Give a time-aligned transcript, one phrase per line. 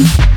[0.00, 0.29] Bye.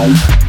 [0.00, 0.39] Bye.